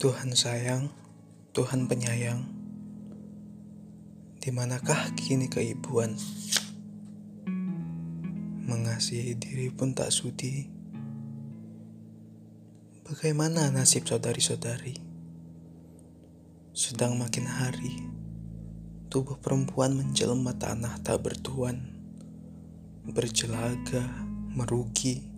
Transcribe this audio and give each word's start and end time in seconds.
Tuhan 0.00 0.32
sayang, 0.32 0.88
Tuhan 1.52 1.84
penyayang, 1.84 2.48
di 4.40 4.48
manakah 4.48 5.12
kini 5.12 5.52
keibuan? 5.52 6.16
Mengasihi 8.64 9.36
diri 9.36 9.68
pun 9.68 9.92
tak 9.92 10.08
sudi. 10.08 10.64
Bagaimana 13.04 13.68
nasib 13.68 14.08
saudari-saudari? 14.08 14.96
Sedang 16.72 17.20
makin 17.20 17.44
hari, 17.44 18.00
tubuh 19.12 19.36
perempuan 19.36 20.00
menjelma 20.00 20.56
tanah 20.56 20.96
tak 21.04 21.28
bertuan, 21.28 21.76
berjelaga, 23.04 24.08
merugi. 24.56 25.28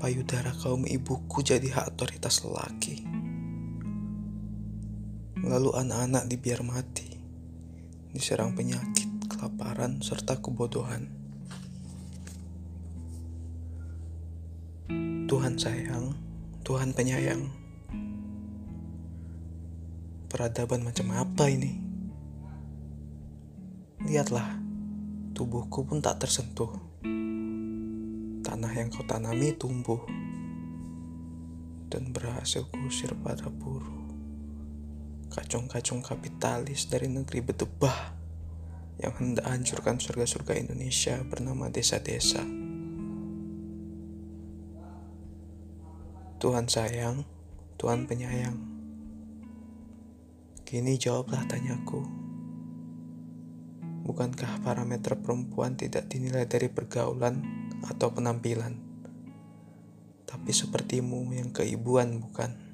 Payudara 0.00 0.56
kaum 0.56 0.88
ibuku 0.88 1.44
jadi 1.44 1.68
hak 1.76 1.92
otoritas 1.92 2.40
lelaki 2.40 3.09
lalu 5.40 5.72
anak-anak 5.72 6.28
dibiar 6.28 6.60
mati, 6.60 7.08
diserang 8.12 8.52
penyakit, 8.52 9.08
kelaparan, 9.24 10.04
serta 10.04 10.36
kebodohan. 10.36 11.08
Tuhan 15.30 15.56
sayang, 15.56 16.12
Tuhan 16.60 16.92
penyayang. 16.92 17.48
Peradaban 20.28 20.84
macam 20.84 21.08
apa 21.16 21.48
ini? 21.48 21.72
Lihatlah, 24.04 24.60
tubuhku 25.32 25.88
pun 25.88 26.04
tak 26.04 26.20
tersentuh. 26.20 26.70
Tanah 28.44 28.72
yang 28.74 28.92
kau 28.92 29.06
tanami 29.06 29.54
tumbuh 29.56 30.02
dan 31.90 32.10
berhasil 32.14 32.66
kusir 32.70 33.12
pada 33.22 33.50
buruh 33.50 34.00
kacung-kacung 35.30 36.02
kapitalis 36.02 36.90
dari 36.90 37.06
negeri 37.06 37.38
bedebah 37.38 38.18
yang 38.98 39.14
hendak 39.16 39.46
hancurkan 39.46 39.96
surga-surga 39.96 40.58
Indonesia 40.58 41.22
bernama 41.24 41.70
desa-desa. 41.72 42.42
Tuhan 46.40 46.66
sayang, 46.66 47.24
Tuhan 47.78 48.04
penyayang. 48.10 48.58
Kini 50.66 50.98
jawablah 50.98 51.46
tanyaku. 51.46 52.02
Bukankah 54.04 54.64
parameter 54.66 55.14
perempuan 55.20 55.78
tidak 55.78 56.10
dinilai 56.10 56.48
dari 56.48 56.66
pergaulan 56.72 57.44
atau 57.86 58.10
penampilan? 58.10 58.76
Tapi 60.26 60.50
sepertimu 60.50 61.30
yang 61.36 61.52
keibuan 61.52 62.18
bukan? 62.18 62.69